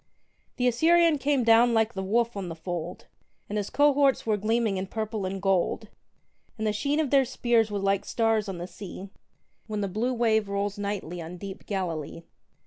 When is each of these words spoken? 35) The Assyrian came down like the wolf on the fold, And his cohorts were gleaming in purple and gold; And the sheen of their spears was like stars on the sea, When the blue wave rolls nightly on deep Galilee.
35) 0.57 0.57
The 0.57 0.67
Assyrian 0.67 1.17
came 1.19 1.43
down 1.43 1.75
like 1.75 1.93
the 1.93 2.01
wolf 2.01 2.35
on 2.35 2.49
the 2.49 2.55
fold, 2.55 3.05
And 3.47 3.59
his 3.59 3.69
cohorts 3.69 4.25
were 4.25 4.35
gleaming 4.35 4.77
in 4.77 4.87
purple 4.87 5.27
and 5.27 5.39
gold; 5.39 5.89
And 6.57 6.65
the 6.65 6.73
sheen 6.73 6.99
of 6.99 7.11
their 7.11 7.23
spears 7.23 7.69
was 7.69 7.83
like 7.83 8.03
stars 8.05 8.49
on 8.49 8.57
the 8.57 8.65
sea, 8.65 9.09
When 9.67 9.81
the 9.81 9.87
blue 9.87 10.15
wave 10.15 10.49
rolls 10.49 10.79
nightly 10.79 11.21
on 11.21 11.37
deep 11.37 11.67
Galilee. 11.67 12.23